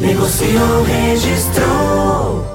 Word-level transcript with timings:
Negociou, 0.00 0.82
registrou. 0.82 2.52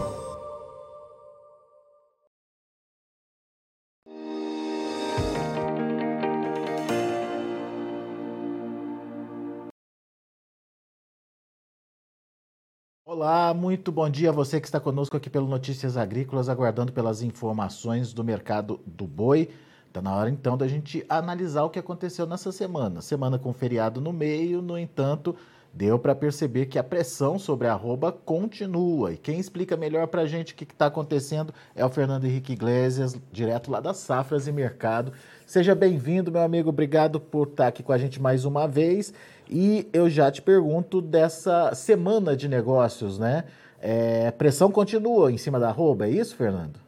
Olá, 13.05 13.53
muito 13.53 13.91
bom 13.91 14.09
dia 14.09 14.29
a 14.29 14.31
você 14.33 14.59
que 14.59 14.67
está 14.67 14.79
conosco 14.79 15.15
aqui 15.17 15.29
pelo 15.29 15.47
Notícias 15.47 15.97
Agrícolas, 15.97 16.49
aguardando 16.49 16.91
pelas 16.91 17.21
informações 17.21 18.13
do 18.13 18.23
mercado 18.23 18.79
do 18.85 19.07
boi. 19.07 19.49
Está 19.87 20.01
na 20.01 20.15
hora 20.15 20.29
então 20.29 20.57
da 20.57 20.67
gente 20.67 21.03
analisar 21.09 21.63
o 21.63 21.69
que 21.69 21.79
aconteceu 21.79 22.27
nessa 22.27 22.51
semana. 22.51 23.01
Semana 23.01 23.39
com 23.39 23.51
feriado 23.53 23.99
no 23.99 24.13
meio, 24.13 24.61
no 24.61 24.77
entanto, 24.77 25.35
deu 25.77 25.99
para 25.99 26.15
perceber 26.15 26.65
que 26.65 26.79
a 26.79 26.83
pressão 26.83 27.37
sobre 27.37 27.67
a 27.67 27.73
arroba 27.73 28.11
continua. 28.11 29.13
E 29.13 29.17
quem 29.17 29.39
explica 29.39 29.77
melhor 29.77 30.07
para 30.07 30.23
a 30.23 30.25
gente 30.25 30.53
o 30.53 30.55
que 30.55 30.63
está 30.63 30.87
acontecendo 30.87 31.53
é 31.75 31.85
o 31.85 31.89
Fernando 31.89 32.25
Henrique 32.25 32.53
Iglesias, 32.53 33.15
direto 33.31 33.69
lá 33.69 33.79
das 33.79 33.97
Safras 33.97 34.47
e 34.47 34.51
Mercado. 34.51 35.13
Seja 35.45 35.75
bem-vindo, 35.75 36.31
meu 36.31 36.41
amigo. 36.41 36.69
Obrigado 36.69 37.19
por 37.19 37.47
estar 37.47 37.67
aqui 37.67 37.83
com 37.83 37.91
a 37.91 37.97
gente 37.97 38.19
mais 38.19 38.43
uma 38.43 38.67
vez. 38.67 39.13
E 39.47 39.87
eu 39.93 40.09
já 40.09 40.31
te 40.31 40.41
pergunto 40.41 40.99
dessa 40.99 41.75
semana 41.75 42.35
de 42.35 42.47
negócios, 42.47 43.19
né? 43.19 43.43
É, 43.79 44.31
pressão 44.31 44.71
continua 44.71 45.31
em 45.31 45.37
cima 45.37 45.59
da 45.59 45.69
arroba, 45.69 46.07
é 46.07 46.09
isso, 46.09 46.35
Fernando? 46.35 46.79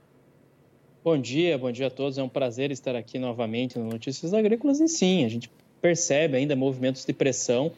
Bom 1.03 1.17
dia, 1.17 1.55
bom 1.59 1.71
dia 1.71 1.88
a 1.88 1.92
todos. 1.92 2.17
É 2.17 2.23
um 2.23 2.27
prazer 2.27 2.71
estar 2.71 2.95
aqui 2.95 3.19
novamente 3.19 3.77
no 3.77 3.86
Notícias 3.86 4.33
Agrícolas. 4.33 4.80
E 4.80 4.88
sim, 4.88 5.23
a 5.23 5.30
gente 5.30 5.49
percebe 5.80 6.38
ainda 6.38 6.55
movimentos 6.55 7.05
de 7.05 7.14
pressão 7.14 7.71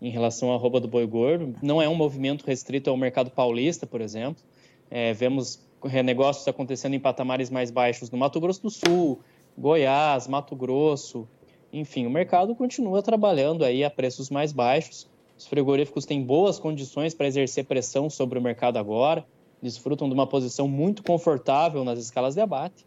em 0.00 0.10
relação 0.10 0.52
à 0.52 0.54
arroba 0.54 0.80
do 0.80 0.88
boi 0.88 1.06
gordo. 1.06 1.54
Não 1.62 1.82
é 1.82 1.88
um 1.88 1.94
movimento 1.94 2.44
restrito 2.46 2.90
ao 2.90 2.96
mercado 2.96 3.30
paulista, 3.30 3.86
por 3.86 4.00
exemplo. 4.00 4.42
É, 4.90 5.12
vemos 5.12 5.60
negócios 6.04 6.46
acontecendo 6.48 6.94
em 6.94 7.00
patamares 7.00 7.50
mais 7.50 7.70
baixos 7.70 8.10
no 8.10 8.18
Mato 8.18 8.40
Grosso 8.40 8.62
do 8.62 8.70
Sul, 8.70 9.20
Goiás, 9.56 10.26
Mato 10.26 10.56
Grosso. 10.56 11.28
Enfim, 11.72 12.06
o 12.06 12.10
mercado 12.10 12.54
continua 12.54 13.02
trabalhando 13.02 13.64
aí 13.64 13.84
a 13.84 13.90
preços 13.90 14.30
mais 14.30 14.52
baixos. 14.52 15.08
Os 15.36 15.46
frigoríficos 15.46 16.04
têm 16.04 16.22
boas 16.22 16.58
condições 16.58 17.14
para 17.14 17.26
exercer 17.26 17.64
pressão 17.64 18.10
sobre 18.10 18.38
o 18.38 18.42
mercado 18.42 18.76
agora, 18.76 19.24
desfrutam 19.62 20.08
de 20.08 20.14
uma 20.14 20.26
posição 20.26 20.66
muito 20.66 21.02
confortável 21.02 21.84
nas 21.84 21.98
escalas 21.98 22.34
de 22.34 22.40
abate, 22.40 22.84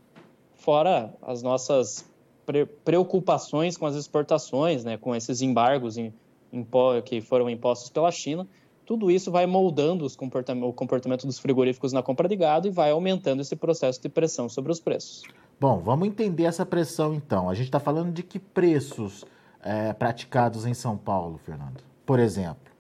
fora 0.56 1.14
as 1.22 1.42
nossas 1.42 2.06
preocupações 2.84 3.78
com 3.78 3.86
as 3.86 3.96
exportações, 3.96 4.84
né, 4.84 4.98
com 4.98 5.16
esses 5.16 5.42
embargos 5.42 5.98
em 5.98 6.14
que 7.06 7.22
foram 7.22 7.50
impostos 7.50 7.90
pela 7.90 8.12
China, 8.12 8.48
tudo 8.86 9.10
isso 9.10 9.32
vai 9.32 9.46
moldando 9.46 10.06
o 10.06 10.74
comportamento 10.74 11.26
dos 11.26 11.40
frigoríficos 11.40 11.94
na 11.94 12.04
compra 12.04 12.28
de 12.28 12.36
gado 12.36 12.68
e 12.68 12.72
vai 12.72 12.92
aumentando 12.92 13.42
esse 13.42 13.56
processo 13.56 14.02
de 14.02 14.10
pressão 14.10 14.50
sobre 14.50 14.72
os 14.72 14.80
preços. 14.80 15.24
Bom, 15.60 15.80
vamos 15.80 16.08
entender 16.08 16.44
essa 16.44 16.66
pressão 16.66 17.14
então. 17.14 17.50
A 17.50 17.54
gente 17.54 17.68
está 17.68 17.80
falando 17.80 18.12
de 18.12 18.24
que 18.24 18.40
preços 18.40 19.24
é, 19.64 19.94
praticados 19.94 20.66
em 20.66 20.74
São 20.74 20.98
Paulo, 20.98 21.38
Fernando? 21.38 21.84
Por 22.06 22.20
exemplo. 22.20 22.72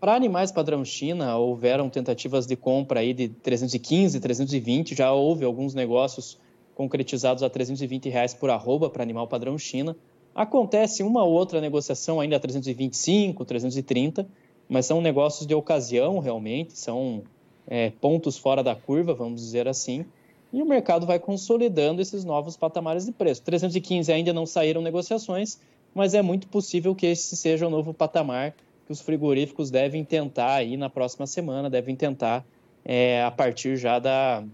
Para 0.00 0.14
animais 0.14 0.52
padrão 0.52 0.84
China, 0.84 1.36
houveram 1.36 1.88
tentativas 1.88 2.46
de 2.46 2.56
compra 2.56 3.00
aí 3.00 3.12
de 3.12 3.28
315, 3.28 4.20
320, 4.20 4.94
já 4.94 5.12
houve 5.12 5.44
alguns 5.44 5.74
negócios 5.74 6.38
concretizados 6.74 7.42
a 7.42 7.48
320 7.48 8.08
reais 8.08 8.34
por 8.34 8.50
arroba 8.50 8.90
para 8.90 9.02
animal 9.02 9.26
padrão 9.26 9.56
China. 9.58 9.96
Acontece 10.34 11.02
uma 11.02 11.22
ou 11.22 11.32
outra 11.32 11.60
negociação 11.60 12.20
ainda 12.20 12.36
a 12.36 12.40
325, 12.40 13.44
330, 13.44 14.26
mas 14.68 14.86
são 14.86 15.00
negócios 15.00 15.46
de 15.46 15.54
ocasião 15.54 16.18
realmente, 16.18 16.76
são 16.76 17.22
é, 17.66 17.90
pontos 17.90 18.36
fora 18.36 18.62
da 18.62 18.74
curva, 18.74 19.14
vamos 19.14 19.40
dizer 19.40 19.68
assim, 19.68 20.04
e 20.52 20.62
o 20.62 20.66
mercado 20.66 21.06
vai 21.06 21.18
consolidando 21.18 22.00
esses 22.00 22.24
novos 22.24 22.56
patamares 22.56 23.04
de 23.06 23.12
preço. 23.12 23.42
315 23.42 24.12
ainda 24.12 24.32
não 24.32 24.46
saíram 24.46 24.80
negociações, 24.80 25.58
mas 25.94 26.14
é 26.14 26.22
muito 26.22 26.48
possível 26.48 26.94
que 26.94 27.06
esse 27.06 27.36
seja 27.36 27.66
o 27.66 27.70
novo 27.70 27.92
patamar 27.92 28.54
que 28.86 28.92
os 28.92 29.00
frigoríficos 29.00 29.70
devem 29.70 30.04
tentar 30.04 30.54
aí 30.54 30.76
na 30.76 30.90
próxima 30.90 31.26
semana, 31.26 31.70
devem 31.70 31.96
tentar 31.96 32.44
é, 32.84 33.22
a 33.22 33.30
partir 33.30 33.76
já 33.76 33.98
da, 33.98 34.44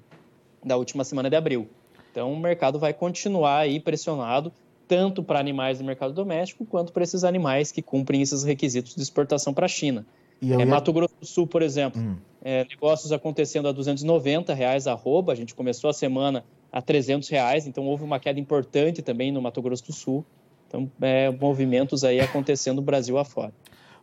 da 0.64 0.76
última 0.76 1.04
semana 1.04 1.28
de 1.28 1.36
abril. 1.36 1.68
Então 2.10 2.32
o 2.32 2.38
mercado 2.38 2.78
vai 2.78 2.92
continuar 2.92 3.58
aí 3.58 3.80
pressionado, 3.80 4.52
tanto 4.90 5.22
para 5.22 5.38
animais 5.38 5.78
do 5.78 5.84
mercado 5.84 6.12
doméstico 6.12 6.66
quanto 6.66 6.92
para 6.92 7.04
esses 7.04 7.22
animais 7.22 7.70
que 7.70 7.80
cumprem 7.80 8.22
esses 8.22 8.42
requisitos 8.42 8.96
de 8.96 9.00
exportação 9.00 9.54
para 9.54 9.66
a 9.66 9.68
China. 9.68 10.04
É, 10.42 10.46
ia... 10.46 10.66
Mato 10.66 10.92
Grosso 10.92 11.14
do 11.20 11.24
Sul, 11.24 11.46
por 11.46 11.62
exemplo, 11.62 12.02
hum. 12.02 12.16
é, 12.42 12.66
negócios 12.68 13.12
acontecendo 13.12 13.68
a 13.68 13.72
290 13.72 14.52
reais 14.52 14.88
arroba, 14.88 15.30
a 15.30 15.36
gente 15.36 15.54
começou 15.54 15.88
a 15.88 15.92
semana 15.92 16.44
a 16.72 16.82
300 16.82 17.28
reais, 17.28 17.68
então 17.68 17.86
houve 17.86 18.02
uma 18.02 18.18
queda 18.18 18.40
importante 18.40 19.00
também 19.00 19.30
no 19.30 19.40
Mato 19.40 19.62
Grosso 19.62 19.86
do 19.86 19.92
Sul. 19.92 20.24
Então, 20.66 20.90
é, 21.00 21.30
movimentos 21.30 22.02
aí 22.02 22.18
acontecendo 22.18 22.76
no 22.76 22.82
Brasil 22.82 23.16
afora. 23.16 23.52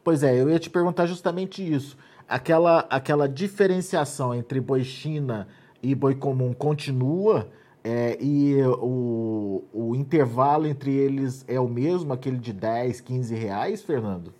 Pois 0.06 0.24
é, 0.24 0.40
eu 0.40 0.50
ia 0.50 0.58
te 0.58 0.69
perguntar 0.69 1.06
justamente 1.06 1.62
isso. 1.62 1.98
Aquela, 2.30 2.86
aquela 2.90 3.28
diferenciação 3.28 4.34
entre 4.34 4.62
boi 4.62 4.86
China 4.86 5.50
e 5.84 5.94
boi 5.94 6.16
comum 6.16 6.54
continua? 6.54 7.50
É, 7.84 8.18
e 8.22 8.62
o, 8.64 9.64
o 9.74 9.96
intervalo 9.96 10.68
entre 10.68 10.94
eles 10.94 11.46
é 11.48 11.60
o 11.60 11.68
mesmo, 11.68 12.12
aquele 12.12 12.38
de 12.38 12.52
10, 12.52 13.02
15 13.02 13.36
reais, 13.36 13.82
Fernando? 13.82 14.34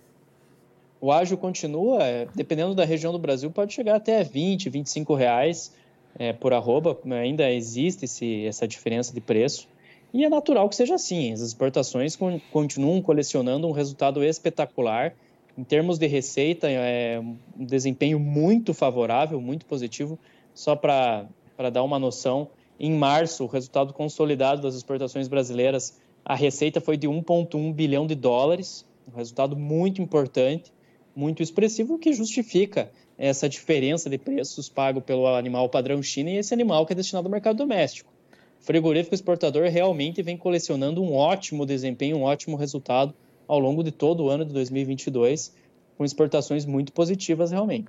O 1.00 1.12
ágio 1.12 1.36
continua, 1.38 2.02
é, 2.02 2.26
dependendo 2.34 2.74
da 2.74 2.84
região 2.84 3.12
do 3.12 3.18
Brasil, 3.18 3.50
pode 3.50 3.72
chegar 3.72 3.96
até 3.96 4.22
20, 4.24 4.68
25 4.68 5.14
reais 5.14 5.72
é, 6.18 6.32
por 6.32 6.52
arroba. 6.52 6.98
Ainda 7.22 7.50
existe 7.50 8.04
esse, 8.04 8.44
essa 8.46 8.66
diferença 8.66 9.14
de 9.14 9.20
preço. 9.20 9.68
E 10.12 10.24
é 10.24 10.28
natural 10.28 10.68
que 10.68 10.74
seja 10.74 10.96
assim. 10.96 11.32
As 11.32 11.40
exportações 11.40 12.16
con 12.16 12.40
continuam 12.50 13.00
colecionando 13.00 13.66
um 13.68 13.72
resultado 13.72 14.24
espetacular. 14.24 15.14
Em 15.56 15.64
termos 15.64 15.98
de 15.98 16.06
receita, 16.06 16.68
é 16.70 17.20
um 17.20 17.64
desempenho 17.64 18.18
muito 18.18 18.74
favorável, 18.74 19.40
muito 19.40 19.66
positivo. 19.66 20.18
Só 20.54 20.74
para 20.74 21.28
dar 21.72 21.82
uma 21.82 21.98
noção, 21.98 22.48
em 22.78 22.92
março, 22.92 23.44
o 23.44 23.48
resultado 23.48 23.92
consolidado 23.92 24.62
das 24.62 24.74
exportações 24.74 25.26
brasileiras, 25.26 25.98
a 26.24 26.34
receita 26.34 26.80
foi 26.80 26.96
de 26.96 27.08
1,1 27.08 27.72
bilhão 27.74 28.06
de 28.06 28.14
dólares, 28.14 28.86
um 29.12 29.16
resultado 29.16 29.56
muito 29.56 30.00
importante, 30.00 30.72
muito 31.14 31.42
expressivo, 31.42 31.98
que 31.98 32.12
justifica 32.12 32.90
essa 33.16 33.48
diferença 33.48 34.08
de 34.08 34.16
preços 34.16 34.68
pago 34.68 35.00
pelo 35.00 35.26
animal 35.26 35.68
padrão 35.68 36.00
China 36.00 36.30
e 36.30 36.36
esse 36.36 36.54
animal 36.54 36.86
que 36.86 36.92
é 36.92 36.96
destinado 36.96 37.26
ao 37.26 37.32
mercado 37.32 37.56
doméstico. 37.56 38.12
O 38.60 38.64
frigorífico 38.64 39.14
exportador 39.14 39.68
realmente 39.68 40.22
vem 40.22 40.36
colecionando 40.36 41.02
um 41.02 41.14
ótimo 41.14 41.66
desempenho, 41.66 42.18
um 42.18 42.22
ótimo 42.22 42.56
resultado 42.56 43.12
ao 43.48 43.58
longo 43.58 43.82
de 43.82 43.90
todo 43.90 44.24
o 44.24 44.28
ano 44.28 44.44
de 44.44 44.52
2022, 44.52 45.52
com 45.96 46.04
exportações 46.04 46.64
muito 46.64 46.92
positivas 46.92 47.50
realmente. 47.50 47.88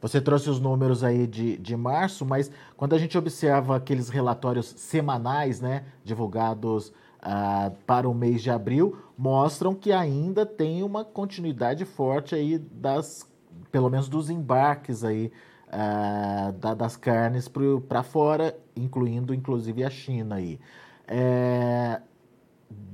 Você 0.00 0.20
trouxe 0.20 0.50
os 0.50 0.60
números 0.60 1.02
aí 1.02 1.26
de, 1.26 1.56
de 1.56 1.76
março, 1.76 2.24
mas 2.24 2.50
quando 2.76 2.94
a 2.94 2.98
gente 2.98 3.16
observa 3.16 3.76
aqueles 3.76 4.08
relatórios 4.08 4.66
semanais, 4.76 5.60
né, 5.60 5.84
divulgados 6.04 6.88
uh, 6.88 7.70
para 7.86 8.08
o 8.08 8.14
mês 8.14 8.42
de 8.42 8.50
abril, 8.50 8.98
mostram 9.16 9.74
que 9.74 9.92
ainda 9.92 10.44
tem 10.44 10.82
uma 10.82 11.04
continuidade 11.04 11.84
forte 11.84 12.34
aí 12.34 12.58
das, 12.58 13.28
pelo 13.70 13.90
menos 13.90 14.08
dos 14.08 14.30
embarques 14.30 15.04
aí 15.04 15.32
uh, 15.68 16.52
da, 16.52 16.74
das 16.74 16.96
carnes 16.96 17.50
para 17.88 18.02
fora, 18.02 18.56
incluindo 18.74 19.34
inclusive 19.34 19.84
a 19.84 19.90
China 19.90 20.36
aí. 20.36 20.60
É, 21.08 22.00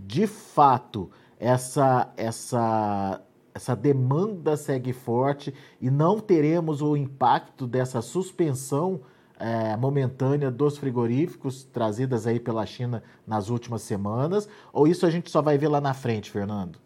de 0.07 0.27
fato, 0.27 1.11
essa 1.39 2.13
essa 2.17 3.21
essa 3.55 3.75
demanda 3.75 4.57
segue 4.57 4.93
forte 4.93 5.53
e 5.81 5.91
não 5.91 6.19
teremos 6.19 6.81
o 6.81 6.97
impacto 6.97 7.67
dessa 7.67 8.01
suspensão 8.01 9.01
é, 9.39 9.77
momentânea 9.77 10.51
dos 10.51 10.79
frigoríficos 10.79 11.65
trazidas 11.65 12.27
aí 12.27 12.39
pela 12.39 12.65
China 12.65 13.03
nas 13.27 13.51
últimas 13.51 13.83
semanas? 13.83 14.49
Ou 14.73 14.87
isso 14.87 15.05
a 15.05 15.11
gente 15.11 15.31
só 15.31 15.43
vai 15.43 15.59
ver 15.59 15.69
lá 15.69 15.81
na 15.81 15.93
frente, 15.93 16.31
Fernando? 16.31 16.79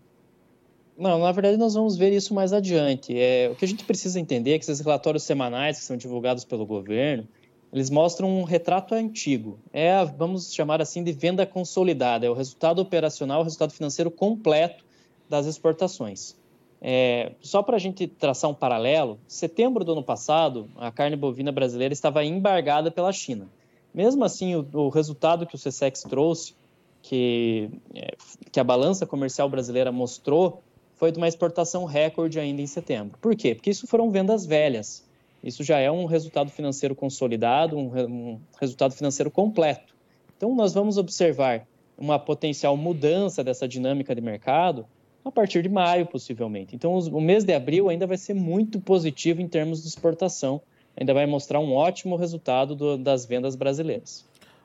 Não, 0.98 1.18
na 1.18 1.30
verdade 1.30 1.58
nós 1.58 1.74
vamos 1.74 1.96
ver 1.96 2.12
isso 2.12 2.32
mais 2.32 2.52
adiante. 2.52 3.16
É, 3.16 3.50
o 3.50 3.54
que 3.54 3.64
a 3.64 3.68
gente 3.68 3.84
precisa 3.84 4.18
entender 4.18 4.52
é 4.54 4.58
que 4.58 4.64
esses 4.64 4.80
relatórios 4.80 5.22
semanais 5.24 5.78
que 5.78 5.84
são 5.84 5.96
divulgados 5.96 6.44
pelo 6.44 6.64
governo, 6.64 7.28
eles 7.72 7.90
mostram 7.90 8.30
um 8.30 8.44
retrato 8.44 8.94
antigo. 8.94 9.58
É, 9.72 10.02
vamos 10.04 10.54
chamar 10.54 10.80
assim, 10.80 11.04
de 11.04 11.12
venda 11.12 11.44
consolidada. 11.44 12.24
É 12.24 12.30
o 12.30 12.34
resultado 12.34 12.80
operacional, 12.80 13.40
o 13.40 13.44
resultado 13.44 13.72
financeiro 13.72 14.10
completo 14.10 14.84
das 15.28 15.44
exportações. 15.44 16.34
É, 16.80 17.32
só 17.40 17.62
para 17.62 17.76
a 17.76 17.78
gente 17.78 18.06
traçar 18.06 18.50
um 18.50 18.54
paralelo, 18.54 19.18
setembro 19.26 19.84
do 19.84 19.92
ano 19.92 20.02
passado, 20.02 20.68
a 20.76 20.90
carne 20.90 21.16
bovina 21.16 21.50
brasileira 21.50 21.92
estava 21.92 22.24
embargada 22.24 22.90
pela 22.90 23.12
China. 23.12 23.48
Mesmo 23.94 24.24
assim, 24.24 24.54
o, 24.54 24.68
o 24.72 24.88
resultado 24.88 25.46
que 25.46 25.54
o 25.54 25.58
CSEX 25.58 26.02
trouxe, 26.02 26.54
que, 27.02 27.70
é, 27.94 28.14
que 28.50 28.60
a 28.60 28.64
balança 28.64 29.06
comercial 29.06 29.48
brasileira 29.48 29.90
mostrou, 29.90 30.62
foi 30.96 31.12
de 31.12 31.18
uma 31.18 31.28
exportação 31.28 31.84
recorde 31.84 32.38
ainda 32.38 32.60
em 32.60 32.66
setembro. 32.66 33.18
Por 33.20 33.34
quê? 33.36 33.54
Porque 33.54 33.70
isso 33.70 33.86
foram 33.86 34.10
vendas 34.10 34.44
velhas. 34.44 35.04
Isso 35.42 35.62
já 35.62 35.78
é 35.78 35.90
um 35.90 36.06
resultado 36.06 36.50
financeiro 36.50 36.94
consolidado, 36.94 37.76
um, 37.76 37.90
um 38.04 38.40
resultado 38.60 38.92
financeiro 38.94 39.30
completo. 39.30 39.94
Então, 40.36 40.54
nós 40.54 40.74
vamos 40.74 40.98
observar 40.98 41.66
uma 41.96 42.18
potencial 42.18 42.76
mudança 42.76 43.42
dessa 43.44 43.66
dinâmica 43.66 44.14
de 44.14 44.20
mercado 44.20 44.86
a 45.28 45.32
partir 45.32 45.62
de 45.62 45.68
maio, 45.68 46.06
possivelmente. 46.06 46.74
Então, 46.74 46.94
os, 46.94 47.06
o 47.06 47.20
mês 47.20 47.44
de 47.44 47.54
abril 47.54 47.88
ainda 47.88 48.06
vai 48.06 48.16
ser 48.16 48.34
muito 48.34 48.80
positivo 48.80 49.40
em 49.40 49.48
termos 49.48 49.82
de 49.82 49.88
exportação, 49.88 50.60
ainda 50.96 51.12
vai 51.12 51.26
mostrar 51.26 51.60
um 51.60 51.74
ótimo 51.74 52.16
resultado 52.16 52.74
do, 52.74 52.96
das 52.96 53.26
vendas 53.26 53.54
brasileiras. 53.56 54.24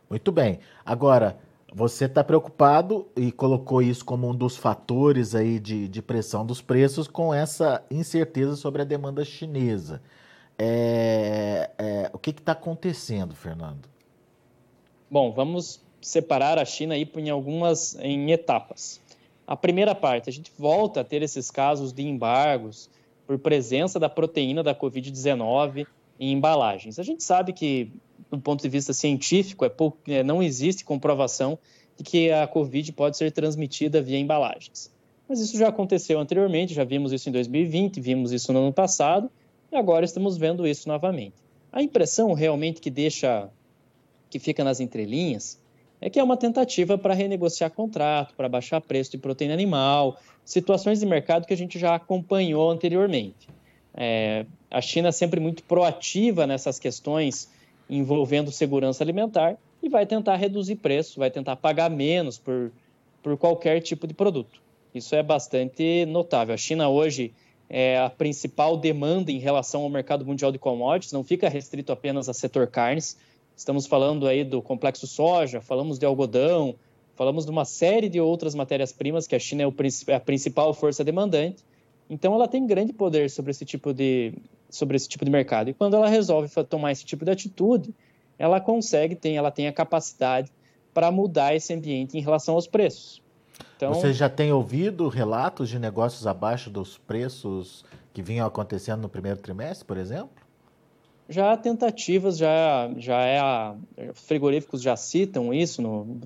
Muito 0.10 0.32
bem. 0.32 0.60
Agora, 0.86 1.38
você 1.74 2.06
está 2.06 2.24
preocupado 2.24 3.08
e 3.16 3.32
colocou 3.32 3.82
isso 3.82 4.04
como 4.04 4.30
um 4.30 4.36
dos 4.36 4.58
fatores 4.58 5.34
aí 5.34 5.60
de, 5.60 5.88
de 5.88 6.02
pressão 6.02 6.46
dos 6.46 6.62
preços 6.62 7.08
com 7.08 7.34
essa 7.34 7.84
incerteza 7.90 8.56
sobre 8.56 8.82
a 8.82 8.86
demanda 8.86 9.24
chinesa. 9.24 10.02
É, 10.60 11.72
é, 11.78 12.10
o 12.14 12.20
que 12.20 12.32
está 12.32 12.52
acontecendo, 12.52 13.34
Fernando? 13.34 13.90
Bom, 15.10 15.32
vamos 15.32 15.82
separar 16.02 16.60
a 16.60 16.66
China 16.66 16.94
aí 16.94 17.10
em 17.16 17.30
algumas 17.30 17.96
em 17.96 18.32
etapas. 18.32 19.00
A 19.46 19.56
primeira 19.56 19.94
parte, 19.94 20.30
a 20.30 20.34
gente 20.34 20.52
volta 20.58 21.02
a 21.02 21.04
ter 21.04 21.22
esses 21.22 21.52
casos 21.52 21.92
de 21.92 22.08
embargos 22.08 22.90
por 23.26 23.38
presença 23.40 24.00
da 24.00 24.10
proteína 24.10 24.64
da 24.64 24.76
Covid-19 24.76 25.86
em 26.20 26.32
embalagens. 26.32 27.00
A 27.00 27.04
gente 27.04 27.24
sabe 27.24 27.54
que, 27.54 27.92
do 28.30 28.40
ponto 28.40 28.62
de 28.62 28.70
vista 28.70 28.94
científico, 28.94 29.66
é 29.66 29.70
pouco, 29.70 29.98
é, 30.08 30.24
não 30.24 30.42
existe 30.42 30.84
comprovação 30.84 31.58
de 31.98 32.04
que 32.04 32.32
a 32.32 32.48
Covid 32.48 32.92
pode 32.94 33.18
ser 33.18 33.32
transmitida 33.32 34.02
via 34.02 34.18
embalagens. 34.18 34.92
Mas 35.28 35.40
isso 35.40 35.58
já 35.58 35.70
aconteceu 35.70 36.20
anteriormente, 36.20 36.74
já 36.74 36.84
vimos 36.84 37.12
isso 37.12 37.30
em 37.30 37.32
2020, 37.32 38.02
vimos 38.02 38.32
isso 38.32 38.52
no 38.52 38.60
ano 38.60 38.74
passado, 38.74 39.32
e 39.72 39.76
agora 39.76 40.04
estamos 40.04 40.38
vendo 40.38 40.68
isso 40.68 40.88
novamente. 40.88 41.36
A 41.72 41.82
impressão 41.82 42.34
realmente 42.34 42.82
que 42.82 42.90
deixa, 42.90 43.50
que 44.30 44.40
fica 44.40 44.64
nas 44.64 44.82
entrelinhas, 44.82 45.58
é 46.02 46.10
que 46.10 46.20
é 46.20 46.24
uma 46.24 46.36
tentativa 46.36 46.98
para 46.98 47.14
renegociar 47.14 47.70
contrato, 47.70 48.34
para 48.36 48.50
baixar 48.50 48.82
preço 48.82 49.12
de 49.12 49.20
proteína 49.20 49.54
animal, 49.54 50.20
situações 50.44 51.00
de 51.00 51.06
mercado 51.06 51.46
que 51.46 51.54
a 51.54 51.58
gente 51.58 51.78
já 51.78 51.94
acompanhou 51.94 52.72
anteriormente. 52.72 53.48
É, 53.94 54.46
a 54.70 54.82
China 54.82 55.10
é 55.10 55.12
sempre 55.12 55.40
muito 55.40 55.64
proativa 55.64 56.48
nessas 56.48 56.80
questões 56.80 57.50
envolvendo 57.88 58.52
segurança 58.52 59.04
alimentar 59.04 59.58
e 59.84 59.90
vai 59.90 60.06
tentar 60.06 60.38
reduzir 60.38 60.78
preço, 60.78 61.20
vai 61.20 61.30
tentar 61.30 61.56
pagar 61.58 61.90
menos 61.90 62.38
por, 62.38 62.72
por 63.22 63.38
qualquer 63.38 63.80
tipo 63.82 64.08
de 64.08 64.14
produto. 64.14 64.62
Isso 64.96 65.16
é 65.16 65.22
bastante 65.22 66.06
notável. 66.06 66.54
A 66.54 66.58
China 66.58 66.90
hoje 66.90 67.34
é 67.70 68.00
a 68.00 68.10
principal 68.10 68.76
demanda 68.76 69.32
em 69.32 69.40
relação 69.40 69.84
ao 69.84 69.90
mercado 69.90 70.26
mundial 70.26 70.52
de 70.52 70.58
commodities, 70.58 71.14
não 71.14 71.24
fica 71.24 71.48
restrito 71.48 71.92
apenas 71.92 72.28
a 72.28 72.34
setor 72.34 72.68
carnes, 72.68 73.18
Estamos 73.62 73.86
falando 73.86 74.26
aí 74.26 74.44
do 74.44 74.60
complexo 74.60 75.06
soja, 75.06 75.62
falamos 75.62 76.00
de 76.00 76.04
algodão, 76.04 76.74
falamos 77.16 77.46
de 77.46 77.52
uma 77.52 77.64
série 77.64 78.10
de 78.10 78.20
outras 78.20 78.56
matérias-primas 78.56 79.28
que 79.28 79.36
a 79.36 79.40
China 79.40 79.62
é, 79.62 79.68
é 80.08 80.16
a 80.16 80.20
principal 80.20 80.74
força 80.74 81.04
demandante. 81.04 81.64
Então, 82.10 82.34
ela 82.34 82.48
tem 82.48 82.66
grande 82.66 82.92
poder 82.92 83.30
sobre 83.30 83.52
esse 83.52 83.64
tipo 83.64 83.94
de 83.94 84.34
sobre 84.68 84.98
esse 84.98 85.08
tipo 85.08 85.24
de 85.24 85.30
mercado. 85.30 85.70
E 85.70 85.76
quando 85.76 85.96
ela 85.96 86.10
resolve 86.10 86.50
tomar 86.64 86.92
esse 86.92 87.06
tipo 87.06 87.24
de 87.24 87.30
atitude, 87.30 87.94
ela 88.40 88.60
consegue, 88.60 89.16
tem, 89.16 89.38
ela 89.38 89.52
tem 89.52 89.68
a 89.68 89.74
capacidade 89.74 90.52
para 90.92 91.12
mudar 91.12 91.54
esse 91.54 91.72
ambiente 91.72 92.18
em 92.18 92.22
relação 92.22 92.56
aos 92.56 92.66
preços. 92.66 93.22
Então, 93.78 93.94
Você 93.94 94.12
já 94.12 94.28
tem 94.28 94.52
ouvido 94.52 95.08
relatos 95.08 95.70
de 95.70 95.78
negócios 95.78 96.26
abaixo 96.26 96.72
dos 96.72 96.98
preços 96.98 97.86
que 98.12 98.24
vinham 98.24 98.48
acontecendo 98.48 99.02
no 99.02 99.10
primeiro 99.10 99.40
trimestre, 99.40 99.86
por 99.86 99.98
exemplo? 99.98 100.41
Já 101.32 101.54
há 101.54 101.58
tentativas, 101.58 102.38
já, 102.38 102.92
já 102.98 103.22
é 103.22 103.40
a, 103.40 103.76
frigoríficos 104.14 104.82
já 104.82 104.98
citam 104.98 105.54
isso 105.54 105.82
no, 105.82 106.20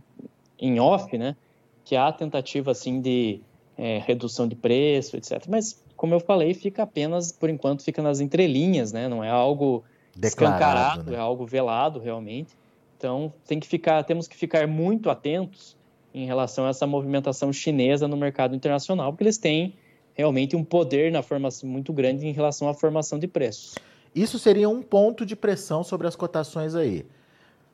em 0.60 0.80
off, 0.80 1.16
né? 1.16 1.36
Que 1.84 1.96
há 1.96 2.12
tentativa 2.12 2.72
assim 2.72 3.00
de 3.00 3.40
é, 3.78 4.00
redução 4.00 4.48
de 4.48 4.56
preço, 4.56 5.16
etc. 5.16 5.46
Mas 5.48 5.80
como 5.96 6.14
eu 6.14 6.20
falei, 6.20 6.56
fica 6.56 6.84
apenas 6.84 7.32
por 7.32 7.50
enquanto 7.50 7.84
fica 7.84 8.02
nas 8.02 8.20
entrelinhas, 8.20 8.92
né? 8.92 9.08
Não 9.08 9.24
é 9.24 9.30
algo 9.30 9.84
Declarado, 10.16 10.58
escancarado, 10.58 11.12
né? 11.12 11.18
é 11.18 11.20
algo 11.20 11.46
velado 11.46 12.00
realmente. 12.00 12.56
Então 12.98 13.32
tem 13.46 13.60
que 13.60 13.68
ficar, 13.68 14.04
temos 14.04 14.28
que 14.28 14.36
ficar 14.36 14.68
muito 14.68 15.12
atentos 15.12 15.78
em 16.14 16.26
relação 16.26 16.66
a 16.66 16.70
essa 16.70 16.88
movimentação 16.88 17.54
chinesa 17.54 18.08
no 18.08 18.18
mercado 18.18 18.56
internacional, 18.56 19.12
porque 19.12 19.26
eles 19.26 19.38
têm 19.38 19.76
realmente 20.16 20.56
um 20.56 20.64
poder 20.64 21.12
na 21.12 21.22
formação 21.22 21.70
muito 21.70 21.94
grande 21.94 22.26
em 22.26 22.32
relação 22.32 22.68
à 22.68 22.74
formação 22.74 23.20
de 23.20 23.28
preços. 23.28 23.76
Isso 24.16 24.40
seria 24.40 24.70
um 24.70 24.82
ponto 24.82 25.26
de 25.26 25.36
pressão 25.36 25.84
sobre 25.84 26.08
as 26.08 26.16
cotações 26.16 26.74
aí. 26.74 27.06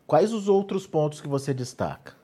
Quais 0.08 0.34
os 0.34 0.50
outros 0.50 0.88
pontos 0.88 1.22
que 1.22 1.28
você 1.28 1.54
destaca? 1.54 2.16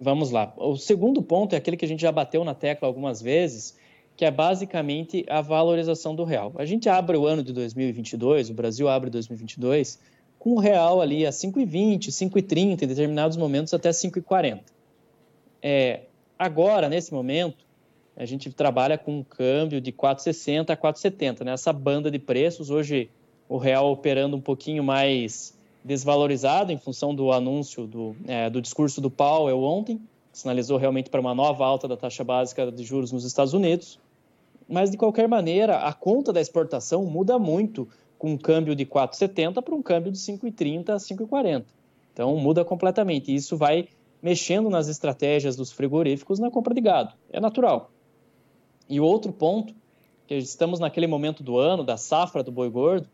Vamos 0.00 0.30
lá. 0.30 0.54
O 0.56 0.76
segundo 0.76 1.20
ponto 1.20 1.52
é 1.52 1.58
aquele 1.58 1.76
que 1.76 1.84
a 1.84 1.88
gente 1.88 2.00
já 2.00 2.12
bateu 2.12 2.44
na 2.44 2.54
tecla 2.54 2.86
algumas 2.86 3.20
vezes, 3.20 3.76
que 4.16 4.24
é 4.24 4.30
basicamente 4.30 5.26
a 5.28 5.40
valorização 5.40 6.14
do 6.14 6.22
real. 6.22 6.52
A 6.56 6.64
gente 6.64 6.88
abre 6.88 7.16
o 7.16 7.26
ano 7.26 7.42
de 7.42 7.52
2022, 7.52 8.50
o 8.50 8.54
Brasil 8.54 8.88
abre 8.88 9.10
2022 9.10 9.98
com 10.38 10.54
o 10.54 10.58
real 10.58 11.00
ali 11.00 11.26
a 11.26 11.30
5,20, 11.30 12.08
5,30, 12.08 12.82
em 12.82 12.86
determinados 12.86 13.36
momentos 13.36 13.74
até 13.74 13.90
5,40. 13.90 14.60
É, 15.60 16.00
agora, 16.38 16.88
nesse 16.88 17.12
momento, 17.12 17.64
a 18.16 18.24
gente 18.24 18.52
trabalha 18.52 18.98
com 18.98 19.18
um 19.18 19.22
câmbio 19.22 19.80
de 19.80 19.92
4,60 19.92 20.70
a 20.70 20.76
4,70, 20.76 21.44
nessa 21.44 21.72
banda 21.72 22.10
de 22.10 22.18
preços. 22.18 22.70
Hoje 22.70 23.10
o 23.52 23.58
real 23.58 23.92
operando 23.92 24.34
um 24.34 24.40
pouquinho 24.40 24.82
mais 24.82 25.54
desvalorizado 25.84 26.72
em 26.72 26.78
função 26.78 27.14
do 27.14 27.30
anúncio 27.30 27.86
do, 27.86 28.16
é, 28.26 28.48
do 28.48 28.62
discurso 28.62 28.98
do 28.98 29.10
Powell 29.10 29.62
ontem, 29.62 29.98
que 30.32 30.38
sinalizou 30.38 30.78
realmente 30.78 31.10
para 31.10 31.20
uma 31.20 31.34
nova 31.34 31.66
alta 31.66 31.86
da 31.86 31.94
taxa 31.94 32.24
básica 32.24 32.72
de 32.72 32.82
juros 32.82 33.12
nos 33.12 33.26
Estados 33.26 33.52
Unidos. 33.52 33.98
Mas, 34.66 34.90
de 34.90 34.96
qualquer 34.96 35.28
maneira, 35.28 35.80
a 35.80 35.92
conta 35.92 36.32
da 36.32 36.40
exportação 36.40 37.04
muda 37.04 37.38
muito 37.38 37.86
com 38.18 38.32
um 38.32 38.38
câmbio 38.38 38.74
de 38.74 38.86
4,70 38.86 39.60
para 39.60 39.74
um 39.74 39.82
câmbio 39.82 40.10
de 40.10 40.16
5,30 40.16 40.88
a 40.88 40.96
5,40. 40.96 41.64
Então, 42.10 42.34
muda 42.38 42.64
completamente. 42.64 43.30
E 43.30 43.34
isso 43.34 43.54
vai 43.54 43.86
mexendo 44.22 44.70
nas 44.70 44.88
estratégias 44.88 45.56
dos 45.56 45.70
frigoríficos 45.70 46.38
na 46.38 46.50
compra 46.50 46.72
de 46.72 46.80
gado. 46.80 47.12
É 47.30 47.38
natural. 47.38 47.90
E 48.88 48.98
outro 48.98 49.30
ponto, 49.30 49.74
que 50.26 50.36
estamos 50.36 50.80
naquele 50.80 51.06
momento 51.06 51.42
do 51.42 51.58
ano, 51.58 51.84
da 51.84 51.98
safra 51.98 52.42
do 52.42 52.50
boi 52.50 52.70
gordo, 52.70 53.06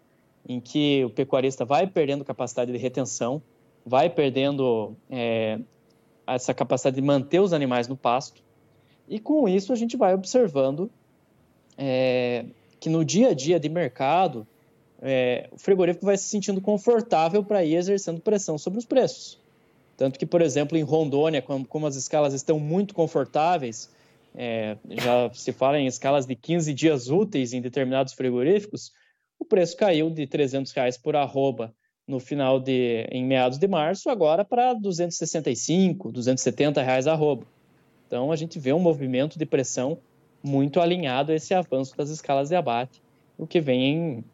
em 0.48 0.58
que 0.60 1.04
o 1.04 1.10
pecuarista 1.10 1.64
vai 1.64 1.86
perdendo 1.86 2.24
capacidade 2.24 2.72
de 2.72 2.78
retenção, 2.78 3.42
vai 3.84 4.08
perdendo 4.08 4.96
é, 5.10 5.58
essa 6.26 6.54
capacidade 6.54 6.96
de 6.96 7.02
manter 7.02 7.40
os 7.40 7.52
animais 7.52 7.86
no 7.86 7.96
pasto, 7.96 8.42
e 9.08 9.18
com 9.18 9.48
isso 9.48 9.72
a 9.72 9.76
gente 9.76 9.96
vai 9.96 10.14
observando 10.14 10.90
é, 11.76 12.44
que 12.80 12.88
no 12.88 13.04
dia 13.04 13.28
a 13.28 13.34
dia 13.34 13.60
de 13.60 13.68
mercado, 13.68 14.46
é, 15.00 15.48
o 15.52 15.58
frigorífico 15.58 16.04
vai 16.04 16.16
se 16.16 16.24
sentindo 16.24 16.60
confortável 16.60 17.44
para 17.44 17.64
ir 17.64 17.76
exercendo 17.76 18.20
pressão 18.20 18.58
sobre 18.58 18.78
os 18.78 18.84
preços. 18.84 19.38
Tanto 19.96 20.18
que, 20.18 20.26
por 20.26 20.40
exemplo, 20.40 20.76
em 20.76 20.82
Rondônia, 20.82 21.42
como, 21.42 21.66
como 21.66 21.86
as 21.86 21.96
escalas 21.96 22.34
estão 22.34 22.58
muito 22.58 22.94
confortáveis, 22.94 23.90
é, 24.34 24.76
já 24.90 25.30
se 25.32 25.52
fala 25.52 25.78
em 25.78 25.86
escalas 25.86 26.26
de 26.26 26.34
15 26.36 26.72
dias 26.74 27.08
úteis 27.08 27.52
em 27.52 27.60
determinados 27.60 28.12
frigoríficos, 28.12 28.92
o 29.38 29.44
preço 29.44 29.76
caiu 29.76 30.10
de 30.10 30.26
300 30.26 30.72
reais 30.72 30.96
por 30.98 31.14
arroba 31.16 31.74
no 32.06 32.18
final 32.18 32.58
de, 32.58 33.06
em 33.10 33.24
meados 33.24 33.58
de 33.58 33.68
março, 33.68 34.08
agora 34.08 34.44
para 34.44 34.72
265, 34.72 36.10
270 36.10 36.82
reais 36.82 37.06
arroba. 37.06 37.46
Então 38.06 38.32
a 38.32 38.36
gente 38.36 38.58
vê 38.58 38.72
um 38.72 38.78
movimento 38.78 39.38
de 39.38 39.44
pressão 39.44 39.98
muito 40.42 40.80
alinhado 40.80 41.32
a 41.32 41.34
esse 41.34 41.52
avanço 41.52 41.96
das 41.96 42.08
escalas 42.08 42.48
de 42.48 42.54
abate, 42.54 43.02
o 43.36 43.46
que 43.46 43.60
vem 43.60 44.24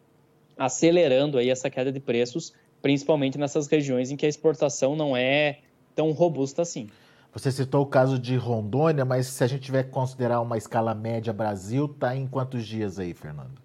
acelerando 0.57 1.37
aí 1.37 1.51
essa 1.51 1.69
queda 1.69 1.91
de 1.91 1.99
preços, 1.99 2.55
principalmente 2.81 3.37
nessas 3.37 3.67
regiões 3.67 4.11
em 4.11 4.17
que 4.17 4.25
a 4.25 4.29
exportação 4.29 4.95
não 4.95 5.17
é 5.17 5.59
tão 5.97 6.13
robusta 6.13 6.63
assim. 6.63 6.89
Você 7.33 7.51
citou 7.51 7.83
o 7.83 7.87
caso 7.87 8.17
de 8.17 8.37
Rondônia, 8.37 9.05
mas 9.05 9.27
se 9.27 9.43
a 9.43 9.49
gente 9.49 9.63
tiver 9.63 9.83
que 9.83 9.91
considerar 9.91 10.41
uma 10.41 10.57
escala 10.57 10.95
média 10.95 11.33
Brasil, 11.33 11.87
está 11.87 12.15
em 12.15 12.29
quantos 12.29 12.65
dias 12.65 13.01
aí, 13.01 13.13
Fernando? 13.13 13.64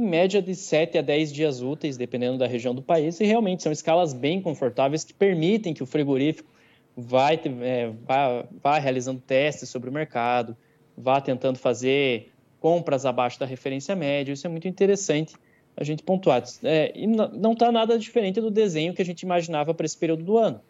Em 0.00 0.08
média 0.08 0.40
de 0.40 0.54
7 0.54 0.96
a 0.96 1.02
10 1.02 1.30
dias 1.30 1.60
úteis, 1.60 1.98
dependendo 1.98 2.38
da 2.38 2.46
região 2.46 2.74
do 2.74 2.80
país, 2.80 3.20
e 3.20 3.24
realmente 3.26 3.62
são 3.62 3.70
escalas 3.70 4.14
bem 4.14 4.40
confortáveis 4.40 5.04
que 5.04 5.12
permitem 5.12 5.74
que 5.74 5.82
o 5.82 5.86
frigorífico 5.86 6.50
vai, 6.96 7.38
é, 7.60 7.92
vá, 8.06 8.46
vá 8.62 8.78
realizando 8.78 9.20
testes 9.20 9.68
sobre 9.68 9.90
o 9.90 9.92
mercado, 9.92 10.56
vá 10.96 11.20
tentando 11.20 11.58
fazer 11.58 12.32
compras 12.58 13.04
abaixo 13.04 13.38
da 13.38 13.44
referência 13.44 13.94
média. 13.94 14.32
Isso 14.32 14.46
é 14.46 14.48
muito 14.48 14.66
interessante 14.66 15.34
a 15.76 15.84
gente 15.84 16.02
pontuar. 16.02 16.44
É, 16.64 16.92
e 16.94 17.06
não 17.06 17.52
está 17.52 17.70
nada 17.70 17.98
diferente 17.98 18.40
do 18.40 18.50
desenho 18.50 18.94
que 18.94 19.02
a 19.02 19.04
gente 19.04 19.20
imaginava 19.20 19.74
para 19.74 19.84
esse 19.84 19.98
período 19.98 20.24
do 20.24 20.38
ano. 20.38 20.62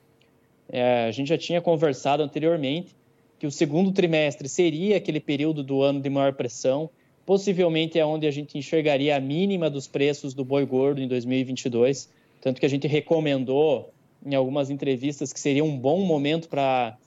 É, 0.69 1.05
a 1.05 1.13
gente 1.13 1.29
já 1.29 1.39
tinha 1.39 1.61
conversado 1.61 2.21
anteriormente 2.21 2.97
que 3.39 3.47
o 3.47 3.51
segundo 3.53 3.93
trimestre 3.93 4.49
seria 4.49 4.97
aquele 4.97 5.21
período 5.21 5.63
do 5.63 5.83
ano 5.83 6.01
de 6.01 6.11
maior 6.11 6.33
pressão, 6.33 6.91
possivelmente 7.31 7.97
é 7.97 8.05
onde 8.05 8.27
a 8.27 8.31
gente 8.33 8.59
enxergaria 8.59 9.17
a 9.17 9.21
mínima 9.21 9.71
dos 9.71 9.87
preços 9.87 10.35
do 10.35 10.45
boi 10.45 10.67
gordo 10.67 11.01
em 11.01 11.07
2022, 11.07 12.11
tanto 12.41 12.59
que 12.59 12.67
a 12.67 12.69
gente 12.69 12.89
recomendou 12.89 13.95
em 14.27 14.35
algumas 14.35 14.69
entrevistas 14.69 15.33
que 15.33 15.39
seria 15.39 15.63
um 15.63 15.79
bom 15.79 16.01
momento 16.01 16.49
para 16.49 16.99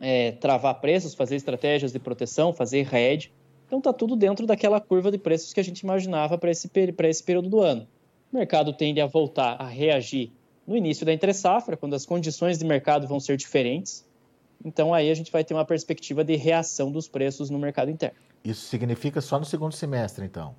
é, 0.00 0.32
travar 0.32 0.80
preços, 0.80 1.14
fazer 1.14 1.36
estratégias 1.36 1.92
de 1.92 1.98
proteção, 1.98 2.50
fazer 2.50 2.88
hedge. 2.94 3.30
Então 3.66 3.76
está 3.76 3.92
tudo 3.92 4.16
dentro 4.16 4.46
daquela 4.46 4.80
curva 4.80 5.10
de 5.10 5.18
preços 5.18 5.52
que 5.52 5.60
a 5.60 5.62
gente 5.62 5.80
imaginava 5.80 6.38
para 6.38 6.50
esse, 6.50 6.70
esse 6.74 7.22
período 7.22 7.50
do 7.50 7.60
ano. 7.60 7.86
O 8.32 8.38
mercado 8.38 8.72
tende 8.72 9.02
a 9.02 9.06
voltar 9.06 9.60
a 9.60 9.66
reagir 9.66 10.32
no 10.66 10.74
início 10.74 11.04
da 11.04 11.12
entre-safra, 11.12 11.76
quando 11.76 11.92
as 11.92 12.06
condições 12.06 12.58
de 12.58 12.64
mercado 12.64 13.06
vão 13.06 13.20
ser 13.20 13.36
diferentes. 13.36 14.02
Então 14.64 14.92
aí 14.92 15.10
a 15.10 15.14
gente 15.14 15.30
vai 15.30 15.44
ter 15.44 15.54
uma 15.54 15.64
perspectiva 15.64 16.24
de 16.24 16.36
reação 16.36 16.90
dos 16.90 17.08
preços 17.08 17.50
no 17.50 17.58
mercado 17.58 17.90
interno. 17.90 18.16
Isso 18.44 18.66
significa 18.66 19.20
só 19.20 19.38
no 19.38 19.44
segundo 19.44 19.72
semestre, 19.72 20.24
então? 20.24 20.54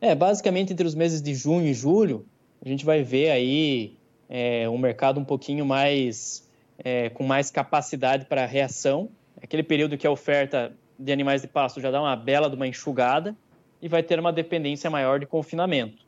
É, 0.00 0.14
basicamente 0.14 0.72
entre 0.72 0.86
os 0.86 0.94
meses 0.94 1.20
de 1.20 1.34
junho 1.34 1.66
e 1.66 1.74
julho, 1.74 2.24
a 2.64 2.68
gente 2.68 2.84
vai 2.84 3.02
ver 3.02 3.30
aí 3.30 3.96
é, 4.28 4.68
um 4.68 4.78
mercado 4.78 5.18
um 5.18 5.24
pouquinho 5.24 5.64
mais 5.64 6.48
é, 6.78 7.08
com 7.10 7.24
mais 7.24 7.50
capacidade 7.50 8.26
para 8.26 8.46
reação. 8.46 9.08
Aquele 9.42 9.62
período 9.62 9.96
que 9.96 10.06
a 10.06 10.10
oferta 10.10 10.72
de 10.98 11.12
animais 11.12 11.42
de 11.42 11.48
pasto 11.48 11.80
já 11.80 11.90
dá 11.90 12.00
uma 12.00 12.16
bela 12.16 12.48
de 12.48 12.56
uma 12.56 12.66
enxugada 12.66 13.36
e 13.80 13.88
vai 13.88 14.02
ter 14.02 14.18
uma 14.18 14.32
dependência 14.32 14.90
maior 14.90 15.20
de 15.20 15.26
confinamento. 15.26 16.06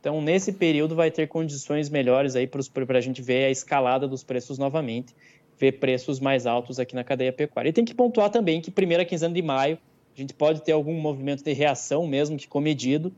Então, 0.00 0.22
nesse 0.22 0.52
período, 0.52 0.94
vai 0.94 1.10
ter 1.10 1.26
condições 1.26 1.90
melhores 1.90 2.36
aí 2.36 2.46
para 2.46 2.98
a 2.98 3.00
gente 3.00 3.20
ver 3.20 3.46
a 3.46 3.50
escalada 3.50 4.06
dos 4.06 4.22
preços 4.22 4.56
novamente, 4.56 5.14
ver 5.58 5.72
preços 5.72 6.20
mais 6.20 6.46
altos 6.46 6.78
aqui 6.78 6.94
na 6.94 7.04
cadeia 7.04 7.32
pecuária. 7.32 7.70
E 7.70 7.72
tem 7.72 7.84
que 7.84 7.94
pontuar 7.94 8.30
também 8.30 8.60
que 8.60 8.70
primeira 8.70 9.04
quinzena 9.04 9.34
de 9.34 9.42
maio, 9.42 9.78
a 10.16 10.20
gente 10.20 10.32
pode 10.34 10.62
ter 10.62 10.72
algum 10.72 10.94
movimento 11.00 11.44
de 11.44 11.52
reação, 11.52 12.06
mesmo 12.06 12.36
que 12.36 12.48
comedido, 12.48 13.12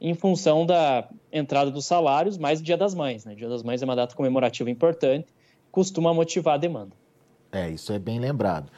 em 0.00 0.14
função 0.14 0.66
da 0.66 1.08
entrada 1.32 1.70
dos 1.70 1.86
salários, 1.86 2.36
mais 2.36 2.60
o 2.60 2.62
Dia 2.62 2.76
das 2.76 2.94
Mães. 2.94 3.24
Né? 3.24 3.34
Dia 3.34 3.48
das 3.48 3.62
Mães 3.62 3.80
é 3.80 3.84
uma 3.84 3.96
data 3.96 4.14
comemorativa 4.14 4.70
importante, 4.70 5.28
costuma 5.70 6.12
motivar 6.12 6.54
a 6.54 6.58
demanda. 6.58 6.92
É, 7.52 7.70
isso 7.70 7.92
é 7.92 7.98
bem 7.98 8.18
lembrado. 8.18 8.70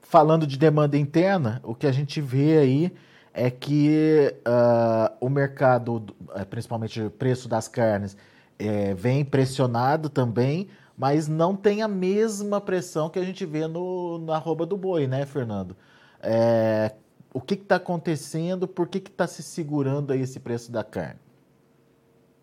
Falando 0.00 0.46
de 0.46 0.56
demanda 0.56 0.96
interna, 0.96 1.60
o 1.64 1.74
que 1.74 1.86
a 1.86 1.92
gente 1.92 2.20
vê 2.20 2.58
aí 2.58 2.92
é 3.34 3.50
que 3.50 4.34
uh, 4.46 5.14
o 5.20 5.28
mercado, 5.28 6.04
eh, 6.34 6.44
principalmente 6.44 7.00
o 7.00 7.10
preço 7.10 7.48
das 7.48 7.66
carnes, 7.66 8.16
é, 8.58 8.94
vem 8.94 9.24
pressionado 9.24 10.08
também, 10.08 10.68
mas 11.02 11.26
não 11.26 11.56
tem 11.56 11.82
a 11.82 11.88
mesma 11.88 12.60
pressão 12.60 13.10
que 13.10 13.18
a 13.18 13.24
gente 13.24 13.44
vê 13.44 13.66
no, 13.66 14.18
na 14.18 14.36
arroba 14.36 14.64
do 14.64 14.76
boi, 14.76 15.08
né, 15.08 15.26
Fernando? 15.26 15.76
É, 16.22 16.92
o 17.34 17.40
que 17.40 17.54
está 17.54 17.74
acontecendo? 17.74 18.68
Por 18.68 18.86
que 18.86 18.98
está 18.98 19.26
se 19.26 19.42
segurando 19.42 20.12
aí 20.12 20.20
esse 20.20 20.38
preço 20.38 20.70
da 20.70 20.84
carne? 20.84 21.18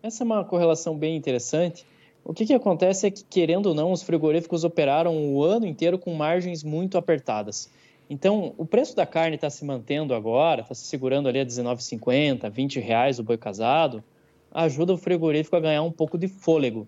Essa 0.02 0.22
é 0.22 0.26
uma 0.26 0.44
correlação 0.44 0.94
bem 0.94 1.16
interessante. 1.16 1.86
O 2.22 2.34
que, 2.34 2.44
que 2.44 2.52
acontece 2.52 3.06
é 3.06 3.10
que, 3.10 3.24
querendo 3.24 3.70
ou 3.70 3.74
não, 3.74 3.92
os 3.92 4.02
frigoríficos 4.02 4.62
operaram 4.62 5.16
o 5.32 5.42
ano 5.42 5.64
inteiro 5.64 5.98
com 5.98 6.12
margens 6.12 6.62
muito 6.62 6.98
apertadas. 6.98 7.70
Então, 8.10 8.52
o 8.58 8.66
preço 8.66 8.94
da 8.94 9.06
carne 9.06 9.36
está 9.36 9.48
se 9.48 9.64
mantendo 9.64 10.12
agora, 10.12 10.60
está 10.60 10.74
se 10.74 10.84
segurando 10.84 11.30
ali 11.30 11.38
a 11.38 11.44
R$19,50, 11.44 12.50
20 12.50 12.78
reais 12.78 13.18
o 13.18 13.22
boi 13.22 13.38
casado, 13.38 14.04
ajuda 14.52 14.92
o 14.92 14.98
frigorífico 14.98 15.56
a 15.56 15.60
ganhar 15.60 15.82
um 15.82 15.90
pouco 15.90 16.18
de 16.18 16.28
fôlego, 16.28 16.86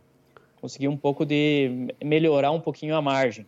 conseguir 0.62 0.86
um 0.86 0.96
pouco 0.96 1.26
de 1.26 1.92
melhorar 2.02 2.52
um 2.52 2.60
pouquinho 2.60 2.94
a 2.94 3.02
margem. 3.02 3.44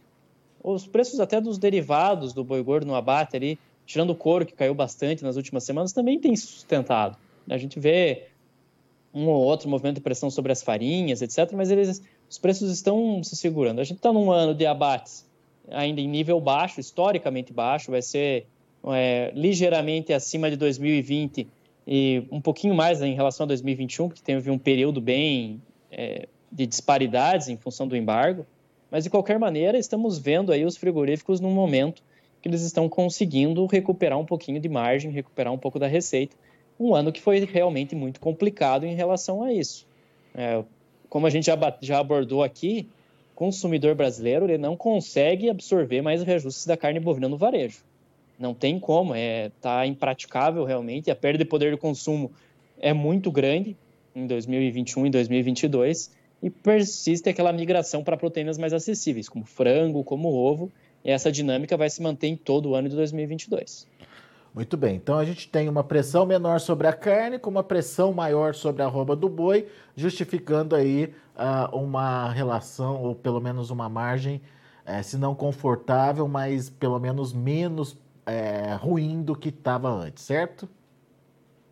Os 0.60 0.84
preços 0.84 1.20
até 1.20 1.40
dos 1.40 1.58
derivados 1.58 2.32
do 2.32 2.42
boi 2.42 2.60
gordo 2.60 2.84
no 2.84 2.94
abate 2.96 3.36
ali, 3.36 3.56
tirando 3.86 4.10
o 4.10 4.16
couro 4.16 4.44
que 4.44 4.52
caiu 4.52 4.74
bastante 4.74 5.22
nas 5.22 5.36
últimas 5.36 5.62
semanas, 5.62 5.92
também 5.92 6.18
tem 6.18 6.34
sustentado. 6.34 7.16
A 7.48 7.56
gente 7.56 7.78
vê 7.78 8.24
um 9.14 9.28
ou 9.28 9.44
outro 9.44 9.68
movimento 9.68 9.96
de 9.96 10.00
pressão 10.00 10.28
sobre 10.28 10.50
as 10.50 10.60
farinhas, 10.60 11.22
etc., 11.22 11.52
mas 11.52 11.70
eles, 11.70 12.02
os 12.28 12.36
preços 12.36 12.68
estão 12.72 13.22
se 13.22 13.36
segurando. 13.36 13.80
A 13.80 13.84
gente 13.84 13.98
está 13.98 14.12
num 14.12 14.32
ano 14.32 14.52
de 14.52 14.66
abates 14.66 15.24
ainda 15.70 16.00
em 16.00 16.08
nível 16.08 16.40
baixo, 16.40 16.80
historicamente 16.80 17.52
baixo, 17.52 17.92
vai 17.92 18.02
ser 18.02 18.46
é, 18.88 19.30
ligeiramente 19.36 20.12
acima 20.12 20.50
de 20.50 20.56
2020 20.56 21.46
e 21.86 22.24
um 22.28 22.40
pouquinho 22.40 22.74
mais 22.74 23.00
em 23.02 23.14
relação 23.14 23.44
a 23.44 23.46
2021, 23.48 24.08
que 24.08 24.20
teve 24.20 24.50
um 24.50 24.58
período 24.58 25.00
bem 25.00 25.62
é, 25.92 26.26
de 26.54 26.66
disparidades 26.66 27.48
em 27.48 27.56
função 27.56 27.88
do 27.88 27.96
embargo. 27.96 28.46
Mas 28.90 29.02
de 29.02 29.10
qualquer 29.10 29.40
maneira, 29.40 29.76
estamos 29.76 30.18
vendo 30.18 30.52
aí 30.52 30.64
os 30.64 30.76
frigoríficos 30.76 31.40
num 31.40 31.50
momento 31.50 32.00
que 32.40 32.48
eles 32.48 32.62
estão 32.62 32.88
conseguindo 32.88 33.66
recuperar 33.66 34.18
um 34.18 34.24
pouquinho 34.24 34.60
de 34.60 34.68
margem, 34.68 35.10
recuperar 35.10 35.52
um 35.52 35.58
pouco 35.58 35.80
da 35.80 35.88
receita. 35.88 36.36
Um 36.78 36.94
ano 36.94 37.10
que 37.10 37.20
foi 37.20 37.44
realmente 37.44 37.96
muito 37.96 38.20
complicado 38.20 38.86
em 38.86 38.94
relação 38.94 39.42
a 39.42 39.52
isso. 39.52 39.84
É, 40.32 40.62
como 41.08 41.26
a 41.26 41.30
gente 41.30 41.46
já, 41.46 41.56
já 41.80 41.98
abordou 41.98 42.42
aqui, 42.42 42.88
consumidor 43.34 43.96
brasileiro 43.96 44.44
ele 44.44 44.58
não 44.58 44.76
consegue 44.76 45.50
absorver 45.50 46.02
mais 46.02 46.22
reajustes 46.22 46.66
da 46.66 46.76
carne 46.76 47.00
bovina 47.00 47.28
no 47.28 47.36
varejo. 47.36 47.78
Não 48.38 48.54
tem 48.54 48.78
como, 48.78 49.14
é 49.14 49.50
tá 49.60 49.84
impraticável 49.86 50.64
realmente. 50.64 51.10
A 51.10 51.16
perda 51.16 51.38
de 51.38 51.44
poder 51.44 51.72
de 51.72 51.78
consumo 51.78 52.30
é 52.80 52.92
muito 52.92 53.32
grande 53.32 53.76
em 54.14 54.26
2021 54.26 55.06
e 55.06 55.10
2022 55.10 56.10
e 56.42 56.50
persiste 56.50 57.28
aquela 57.28 57.52
migração 57.52 58.04
para 58.04 58.16
proteínas 58.16 58.58
mais 58.58 58.72
acessíveis, 58.72 59.28
como 59.28 59.44
frango, 59.44 60.04
como 60.04 60.28
ovo. 60.28 60.70
E 61.04 61.10
essa 61.10 61.30
dinâmica 61.30 61.76
vai 61.76 61.90
se 61.90 62.02
manter 62.02 62.28
em 62.28 62.36
todo 62.36 62.70
o 62.70 62.74
ano 62.74 62.88
de 62.88 62.96
2022. 62.96 63.86
Muito 64.54 64.76
bem, 64.76 64.94
então 64.94 65.18
a 65.18 65.24
gente 65.24 65.48
tem 65.48 65.68
uma 65.68 65.82
pressão 65.82 66.24
menor 66.24 66.60
sobre 66.60 66.86
a 66.86 66.92
carne, 66.92 67.40
com 67.40 67.50
uma 67.50 67.64
pressão 67.64 68.12
maior 68.12 68.54
sobre 68.54 68.82
a 68.82 68.86
arroba 68.86 69.16
do 69.16 69.28
boi, 69.28 69.66
justificando 69.96 70.76
aí 70.76 71.12
uh, 71.36 71.76
uma 71.76 72.30
relação, 72.30 73.02
ou 73.02 73.16
pelo 73.16 73.40
menos 73.40 73.70
uma 73.70 73.88
margem, 73.88 74.40
eh, 74.86 75.02
se 75.02 75.16
não 75.16 75.34
confortável, 75.34 76.28
mas 76.28 76.70
pelo 76.70 77.00
menos 77.00 77.32
menos 77.32 77.96
eh, 78.26 78.76
ruim 78.80 79.22
do 79.22 79.34
que 79.34 79.48
estava 79.48 79.88
antes, 79.88 80.22
certo? 80.22 80.68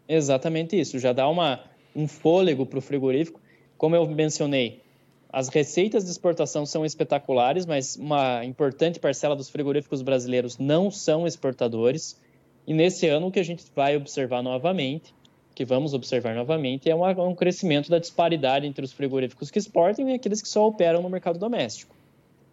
Exatamente 0.09 0.79
isso, 0.79 0.99
já 0.99 1.13
dá 1.13 1.29
uma, 1.29 1.61
um 1.95 2.09
fôlego 2.09 2.67
para 2.67 2.79
o 2.79 2.83
frigorífico. 2.83 3.41
Como 3.83 3.97
eu 3.97 4.07
mencionei, 4.07 4.81
as 5.29 5.49
receitas 5.49 6.05
de 6.05 6.11
exportação 6.13 6.65
são 6.65 6.87
espetaculares, 6.87 7.67
mas 7.67 7.97
uma 7.97 8.45
importante 8.45 9.01
parcela 9.01 9.35
dos 9.35 9.51
frigoríficos 9.51 10.03
brasileiros 10.03 10.57
não 10.57 10.89
são 10.89 11.27
exportadores. 11.27 12.17
E 12.65 12.73
nesse 12.73 13.09
ano 13.09 13.27
o 13.27 13.33
que 13.33 13.41
a 13.41 13.43
gente 13.43 13.65
vai 13.75 13.97
observar 13.97 14.41
novamente 14.41 15.13
que 15.53 15.65
vamos 15.65 15.95
observar 15.95 16.33
novamente 16.33 16.89
é 16.89 16.95
um 16.95 17.35
crescimento 17.35 17.91
da 17.91 17.99
disparidade 17.99 18.69
entre 18.69 18.85
os 18.85 18.93
frigoríficos 18.93 19.51
que 19.51 19.59
exportam 19.59 20.09
e 20.09 20.15
aqueles 20.15 20.41
que 20.41 20.49
só 20.49 20.65
operam 20.65 21.03
no 21.03 21.11
mercado 21.11 21.37
doméstico. 21.37 21.93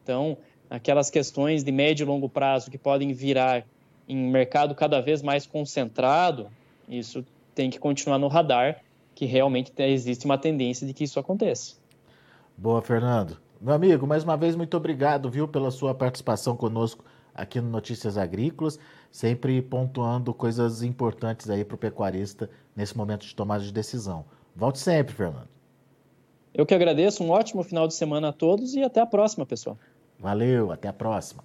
Então, 0.01 0.35
aquelas 0.67 1.11
questões 1.11 1.63
de 1.63 1.71
médio 1.71 2.05
e 2.05 2.07
longo 2.07 2.27
prazo 2.27 2.71
que 2.71 2.77
podem 2.79 3.13
virar 3.13 3.63
em 4.07 4.17
mercado 4.17 4.73
cada 4.73 4.99
vez 4.99 5.21
mais 5.21 5.45
concentrado, 5.45 6.49
isso 6.89 7.23
tem 7.53 7.69
que 7.69 7.77
continuar 7.77 8.17
no 8.17 8.27
radar, 8.27 8.81
que 9.19 9.25
realmente 9.25 9.73
existe 9.79 10.23
uma 10.23 10.37
tendência 10.37 10.87
de 10.87 10.93
que 10.93 11.03
isso 11.03 11.19
aconteça. 11.19 11.75
Boa, 12.57 12.81
Fernando. 12.81 13.37
Meu 13.59 13.73
amigo, 13.73 14.07
mais 14.07 14.23
uma 14.23 14.37
vez, 14.37 14.55
muito 14.55 14.77
obrigado, 14.77 15.29
viu, 15.29 15.45
pela 15.45 15.71
sua 15.71 15.93
participação 15.93 16.55
conosco 16.55 17.03
aqui 17.35 17.59
no 17.59 17.69
Notícias 17.69 18.17
Agrícolas, 18.17 18.79
sempre 19.11 19.61
pontuando 19.61 20.33
coisas 20.33 20.83
importantes 20.83 21.49
aí 21.49 21.65
para 21.65 21.75
o 21.75 21.77
pecuarista 21.77 22.49
nesse 22.73 22.95
momento 22.95 23.25
de 23.25 23.35
tomada 23.35 23.61
de 23.61 23.73
decisão. 23.73 24.23
Volte 24.55 24.79
sempre, 24.79 25.13
Fernando. 25.13 25.49
Eu 26.53 26.65
que 26.65 26.73
agradeço, 26.73 27.21
um 27.21 27.29
ótimo 27.29 27.61
final 27.61 27.89
de 27.89 27.95
semana 27.95 28.29
a 28.29 28.33
todos 28.33 28.73
e 28.73 28.81
até 28.81 29.01
a 29.01 29.05
próxima, 29.05 29.45
pessoal. 29.45 29.77
Valeu, 30.17 30.71
até 30.71 30.87
a 30.87 30.93
próxima. 30.93 31.43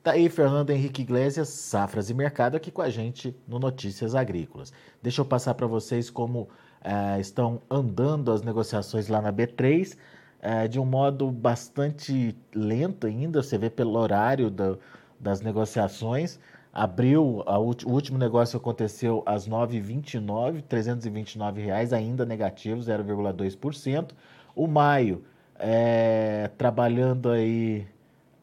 Tá 0.00 0.12
aí 0.12 0.28
Fernando 0.28 0.70
Henrique 0.70 1.02
Iglesias, 1.02 1.48
Safras 1.48 2.08
e 2.08 2.14
Mercado, 2.14 2.56
aqui 2.56 2.70
com 2.70 2.80
a 2.80 2.88
gente 2.88 3.36
no 3.46 3.58
Notícias 3.58 4.14
Agrícolas. 4.14 4.72
Deixa 5.02 5.20
eu 5.20 5.24
passar 5.24 5.54
para 5.54 5.66
vocês 5.66 6.08
como 6.08 6.48
é, 6.82 7.20
estão 7.20 7.60
andando 7.70 8.32
as 8.32 8.42
negociações 8.42 9.08
lá 9.08 9.20
na 9.20 9.32
B3. 9.32 9.96
é, 10.40 10.68
de 10.68 10.78
um 10.78 10.84
modo 10.84 11.30
bastante 11.30 12.36
lento 12.54 13.06
ainda, 13.06 13.42
você 13.42 13.58
vê 13.58 13.68
pelo 13.70 13.98
horário 13.98 14.50
do, 14.50 14.78
das 15.18 15.40
negociações. 15.40 16.38
Abril, 16.72 17.42
o 17.46 17.90
último 17.90 18.18
negócio 18.18 18.56
aconteceu 18.56 19.22
às 19.26 19.48
9h29, 19.48 20.62
329 20.68 21.60
reais, 21.62 21.92
ainda 21.92 22.24
negativo, 22.24 22.80
0,2%. 22.80 24.12
O 24.54 24.66
maio, 24.68 25.24
é, 25.58 26.50
trabalhando 26.56 27.30
aí 27.30 27.86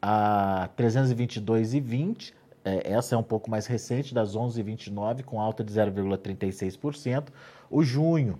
a 0.02 0.68
322,20, 0.76 2.32
é, 2.64 2.92
essa 2.92 3.14
é 3.14 3.18
um 3.18 3.22
pouco 3.22 3.50
mais 3.50 3.66
recente, 3.66 4.12
das 4.12 4.36
11h29, 4.36 5.22
com 5.22 5.40
alta 5.40 5.64
de 5.64 5.72
0,36%. 5.72 7.28
O 7.70 7.82
junho, 7.82 8.38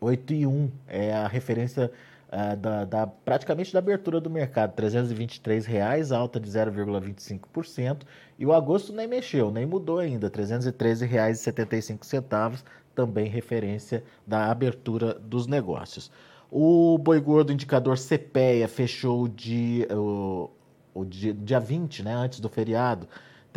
8,1 0.00 0.70
é 0.86 1.12
a 1.12 1.26
referência 1.26 1.90
uh, 2.28 2.56
da, 2.56 2.84
da, 2.84 3.04
praticamente 3.06 3.72
da 3.72 3.78
abertura 3.78 4.20
do 4.20 4.28
mercado, 4.30 4.74
323 4.74 5.64
reais, 5.66 6.12
alta 6.12 6.38
de 6.38 6.48
0,25%. 6.50 8.02
E 8.38 8.46
o 8.46 8.52
agosto 8.52 8.92
nem 8.92 9.08
mexeu, 9.08 9.50
nem 9.50 9.64
mudou 9.66 9.98
ainda, 9.98 10.28
R$ 10.28 10.32
313,75, 10.32 12.62
também 12.94 13.28
referência 13.28 14.04
da 14.26 14.50
abertura 14.50 15.14
dos 15.14 15.46
negócios. 15.46 16.10
O 16.50 16.98
boi 16.98 17.20
gordo 17.20 17.52
indicador 17.52 17.98
CPEA 17.98 18.66
fechou 18.66 19.28
de, 19.28 19.86
o, 19.90 20.48
o 20.94 21.04
dia, 21.04 21.34
dia 21.34 21.60
20, 21.60 22.02
né, 22.02 22.14
antes 22.14 22.40
do 22.40 22.48
feriado, 22.48 23.06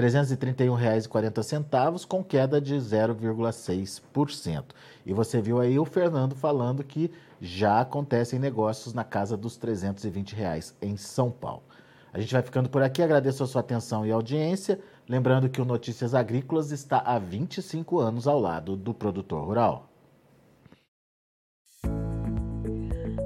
R$ 0.01 0.10
331,40, 0.10 2.05
com 2.05 2.24
queda 2.24 2.60
de 2.60 2.75
0,6%. 2.75 4.63
E 5.05 5.13
você 5.13 5.41
viu 5.41 5.60
aí 5.60 5.77
o 5.77 5.86
Fernando 5.86 6.36
falando 6.36 6.84
que 6.84 7.12
já 7.39 7.81
acontecem 7.81 8.39
negócios 8.39 8.93
na 8.93 9.03
casa 9.03 9.36
dos 9.36 9.58
320 9.58 10.36
reais 10.36 10.75
em 10.81 10.98
São 10.98 11.29
Paulo. 11.31 11.63
A 12.13 12.20
gente 12.20 12.34
vai 12.34 12.41
ficando 12.41 12.70
por 12.70 12.84
aqui, 12.84 13.01
agradeço 13.01 13.43
a 13.43 13.48
sua 13.48 13.62
atenção 13.62 14.05
e 14.05 14.12
audiência. 14.12 14.79
Lembrando 15.08 15.50
que 15.50 15.62
o 15.62 15.65
Notícias 15.65 16.13
Agrícolas 16.13 16.72
está 16.72 17.00
há 17.00 17.17
25 17.17 18.00
anos 18.00 18.27
ao 18.27 18.39
lado 18.39 18.75
do 18.75 18.93
produtor 18.93 19.46
rural. 19.46 19.90